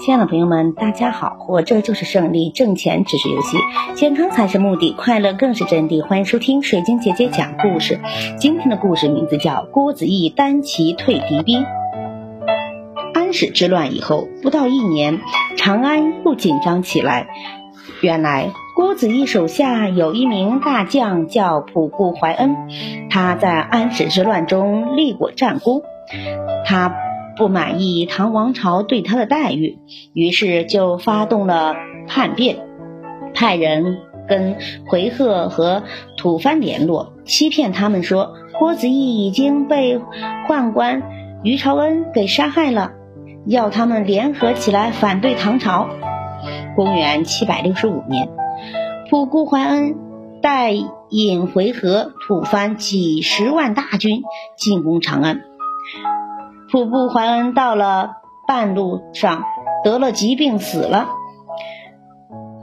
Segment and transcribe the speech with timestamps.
[0.00, 1.36] 亲爱的朋友们，大家好！
[1.38, 3.56] 活着就是胜利，挣钱只是游戏，
[3.94, 6.00] 健康才是目的，快乐更是真谛。
[6.06, 7.98] 欢迎收听水晶姐姐讲故事。
[8.38, 11.62] 今天的故事名字叫《郭子仪单骑退敌兵》。
[13.14, 15.20] 安史之乱以后，不到一年，
[15.56, 17.26] 长安又紧张起来。
[18.00, 22.56] 原来，郭子仪手下有一名大将叫仆固怀恩，
[23.10, 25.82] 他在安史之乱中立过战功，
[26.64, 26.94] 他。
[27.36, 29.78] 不满意唐王朝对他的待遇，
[30.12, 31.74] 于是就发动了
[32.06, 32.58] 叛变，
[33.34, 35.82] 派人跟回纥和
[36.16, 40.00] 吐蕃联络，欺骗他们说郭子仪已经被
[40.48, 41.02] 宦官
[41.42, 42.92] 于朝恩给杀害了，
[43.46, 45.88] 要他们联合起来反对唐朝。
[46.74, 48.28] 公元七百六十五年，
[49.10, 49.94] 仆固怀恩
[50.40, 50.72] 带
[51.10, 54.22] 引回纥、吐蕃几十万大军
[54.56, 55.42] 进攻长安。
[56.72, 58.12] 吐蕃怀恩到了
[58.48, 59.44] 半路上
[59.84, 61.06] 得了疾病死了，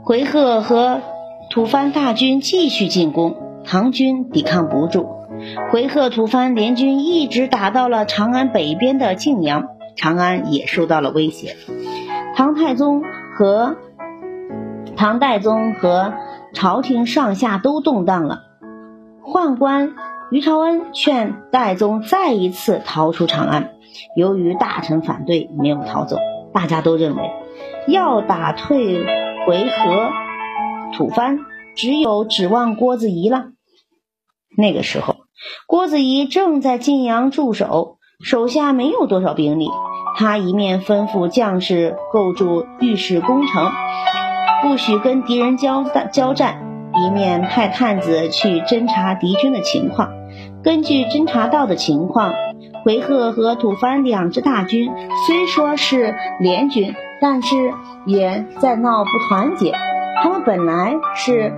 [0.02, 1.00] 回纥和
[1.48, 5.06] 吐蕃大军继续进攻，唐军抵抗不住，
[5.70, 11.54] 回纥吐蕃联军一直打到了长安北边的泾阳，长安也受到了威胁。
[12.34, 13.04] 唐太宗
[13.36, 13.76] 和
[14.96, 16.14] 唐代宗和
[16.52, 18.40] 朝廷上下都动荡了，
[19.24, 19.92] 宦官
[20.30, 23.72] 于朝恩劝戴宗再一次逃出长安。
[24.14, 26.16] 由于大臣反对，没有逃走。
[26.54, 27.22] 大家都认为，
[27.88, 29.04] 要打退
[29.46, 30.10] 回纥、
[30.96, 31.38] 吐蕃，
[31.76, 33.46] 只有指望郭子仪了。
[34.56, 35.16] 那个时候，
[35.66, 39.68] 郭子仪正在晋阳驻守，手下没有多少兵力。
[40.16, 43.72] 他一面吩咐将士构筑御史工程，
[44.62, 50.19] 不许跟敌人交交战，一面派探子去侦察敌军的情况。
[50.62, 52.32] 根据侦察到的情况。
[52.82, 54.90] 回纥和吐蕃两支大军
[55.26, 57.74] 虽说是联军，但是
[58.06, 59.74] 也在闹不团结。
[60.22, 61.52] 他们本来是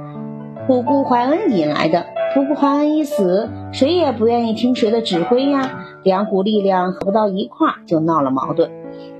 [0.66, 5.84] 仆固怀恩引来的，仆固怀恩一死，谁也不愿意听谁的指挥呀。
[6.02, 8.68] 两股力量合不到一块儿，就闹了矛盾。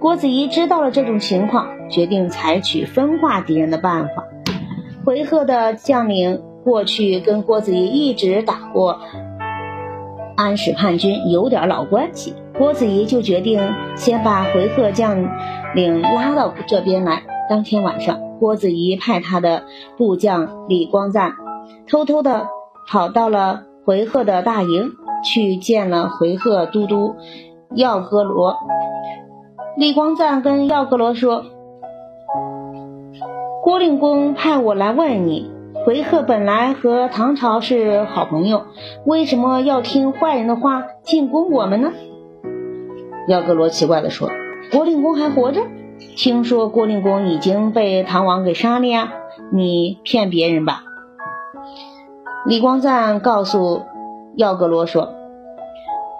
[0.00, 4.24] 郭子仪知道了这种情况，决定采取分化敌人的办法。
[5.04, 8.98] 回纥的将领过去跟郭子仪一直打过。
[10.42, 13.60] 安史叛军有点老关系，郭子仪就决定
[13.94, 15.28] 先把回纥将
[15.74, 17.22] 领拉到这边来。
[17.48, 19.62] 当天晚上，郭子仪派他的
[19.96, 21.34] 部将李光赞
[21.88, 22.48] 偷偷的
[22.88, 24.90] 跑到了回纥的大营，
[25.24, 27.14] 去见了回纥都督
[27.76, 28.56] 耀格罗。
[29.76, 31.44] 李光赞跟耀格罗说
[33.62, 35.50] ：“郭令公派我来问你。”
[35.84, 38.66] 回纥本来和唐朝是好朋友，
[39.04, 41.90] 为什么要听坏人的话进攻我们呢？
[43.26, 44.30] 耀格罗奇怪地说
[44.70, 45.62] ：“郭令公还活着？
[46.16, 49.12] 听说郭令公已经被唐王给杀了呀！
[49.52, 50.84] 你骗别人吧？”
[52.46, 53.82] 李光赞告诉
[54.36, 55.14] 耀格罗说：“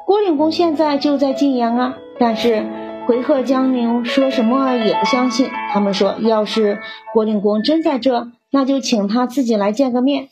[0.07, 2.67] 郭令公现在就在晋阳啊，但是
[3.07, 5.49] 回纥将领说什么也不相信。
[5.73, 6.81] 他们说，要是
[7.15, 10.29] 郭令公真在这。”那就请他自己来见个面。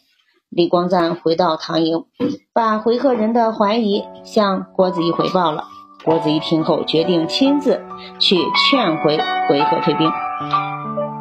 [0.51, 2.05] 李光赞回到唐营，
[2.53, 5.65] 把回纥人的怀疑向郭子仪回报了。
[6.05, 7.81] 郭子仪听后，决定亲自
[8.19, 8.37] 去
[8.71, 10.11] 劝回回纥退兵。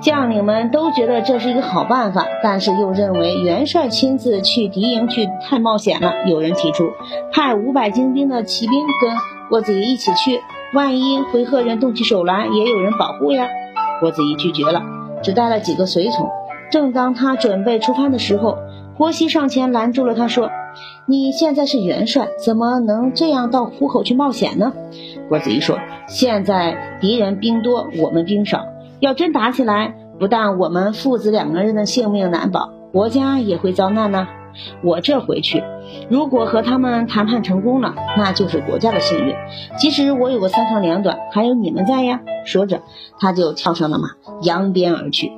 [0.01, 6.25] 将领们都觉得这是一个好办法，但是又认为元帅亲自去敌营去太冒险了。
[6.27, 6.91] 有人提出
[7.31, 9.17] 派五百精兵的骑兵跟
[9.49, 10.41] 郭子仪一起去，
[10.73, 13.47] 万一回纥人动起手来，也有人保护呀。
[13.99, 14.81] 郭子仪拒绝了，
[15.21, 16.29] 只带了几个随从。
[16.71, 18.57] 正当他准备出发的时候，
[18.97, 20.49] 郭熙上前拦住了他，说
[21.07, 24.73] ：“你现在是元帅，怎么能这样到虎口去冒险呢？”
[25.29, 28.65] 郭子仪说：“现在敌人兵多，我们兵少，
[28.99, 34.27] 要真打起来，不但我们父子两个人的性命难保，国家也会遭难呢。
[34.83, 35.63] 我这回去，
[36.09, 39.33] 如果和他们谈判成功了，那就是国家的幸运。
[39.77, 42.81] 即使我有个三长两短，还有你们在呀。”说着，
[43.19, 44.09] 他就跳上了马，
[44.41, 45.31] 扬鞭而去。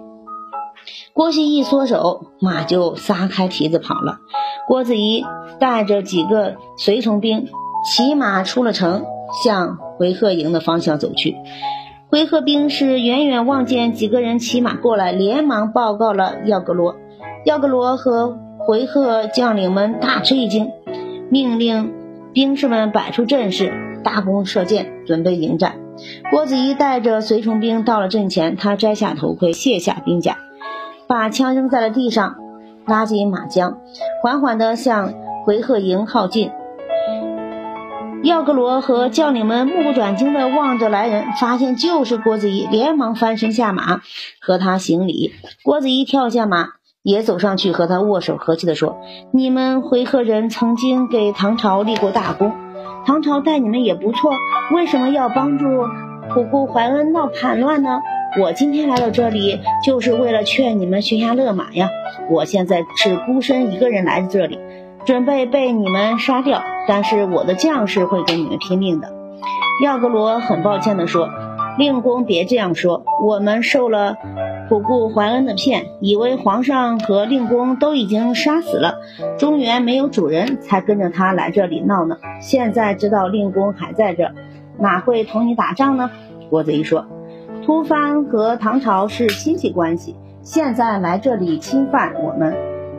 [1.13, 4.19] 郭熙一缩手，马就撒开蹄子跑了。
[4.67, 5.25] 郭子仪
[5.59, 7.47] 带着几个随从兵
[7.85, 9.03] 骑马出了城，
[9.43, 11.35] 向回纥营的方向走去。
[12.09, 16.95] 回纥兵士远远望见几个人骑马过来，连忙报告了耀格罗。
[17.45, 18.37] 耀格罗和
[18.67, 20.69] 回纥将领们大吃一惊，
[21.29, 21.93] 命令
[22.33, 23.73] 兵士们摆出阵势，
[24.03, 25.75] 搭弓射箭，准备迎战。
[26.31, 30.37] 郭子仪带着随从兵到了阵前，他摘下头盔，卸下兵甲。
[31.11, 32.37] 把枪扔在了地上，
[32.85, 33.75] 拉紧马缰，
[34.23, 35.11] 缓缓地向
[35.43, 36.51] 回纥营靠近。
[38.23, 43.99] 耀格罗和将领们目不转睛地望着来人，发现就是郭子仪，连忙翻身下马
[44.39, 45.33] 和他行礼。
[45.65, 46.69] 郭子仪跳下马，
[47.03, 49.01] 也走上去和他握手，和气地说
[49.35, 52.53] ：“你们回纥人曾经给唐朝立过大功，
[53.05, 54.31] 唐朝待你们也不错，
[54.73, 55.65] 为什么要帮助
[56.33, 57.99] 普固怀恩闹叛乱呢？
[58.39, 61.89] 我今天来到这里，就是为了劝你们悬崖勒马呀！
[62.29, 64.59] 我现在是孤身一个人来这里。”
[65.03, 69.11] 准备被你们杀掉，但是我的将士会跟你们拼命的。
[69.83, 71.27] 耀格罗很抱歉地说
[71.79, 74.15] ：“令公别这样说，我们受了
[74.69, 78.99] 普固怀恩的骗，以为皇上和令公都已经杀死了，
[79.39, 82.17] 中原没有主人，才跟着他来这里闹呢。
[82.39, 84.31] 现在知道令公还在这，
[84.77, 86.11] 哪会同你打仗呢？”
[86.51, 87.07] 郭子仪说
[87.63, 92.55] ：“突蕃和唐朝是亲戚关系，现在来这里侵犯我们。”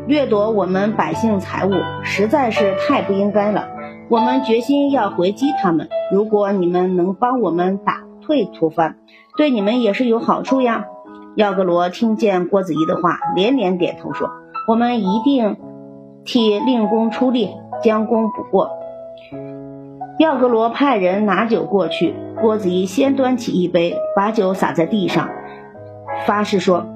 [0.07, 1.73] 掠夺我们百姓财物，
[2.03, 3.69] 实在是太不应该了。
[4.09, 5.89] 我们决心要回击他们。
[6.13, 8.95] 如果你们能帮我们打退突蕃，
[9.37, 10.87] 对你们也是有好处呀。
[11.37, 14.29] 耀格罗听见郭子仪的话，连连点头说
[14.69, 15.57] ：“我们一定
[16.25, 17.51] 替令公出力，
[17.83, 18.71] 将功补过。”
[20.19, 25.31] 耀格罗派人拿酒过去，郭子仪先端起一杯，把酒洒在地上，
[26.27, 26.87] 发誓说：“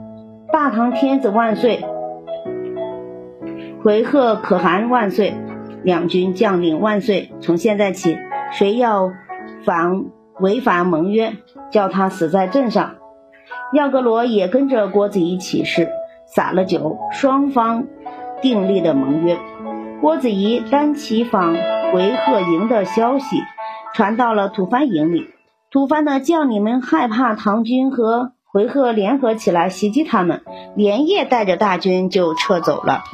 [0.52, 1.84] 大唐天子万岁！”
[3.82, 5.34] 回纥可汗万岁！
[5.82, 7.30] 两军将领万岁！
[7.40, 8.18] 从现在起，
[8.52, 9.12] 谁要
[9.64, 10.04] 反
[10.40, 11.32] 违反盟约，
[11.70, 12.96] 叫他死在阵上。
[13.72, 15.88] 耀格罗也跟着郭子仪起誓，
[16.26, 17.84] 洒了酒，双方
[18.42, 19.38] 订立了盟约。
[20.00, 21.54] 郭子仪单骑访
[21.92, 23.42] 回纥营的消息
[23.94, 25.30] 传到了吐蕃营里，
[25.70, 30.42] 吐蕃的将领们害怕唐军和回纥联合起来袭击他们，
[30.74, 33.04] 连夜带着大军就撤走了。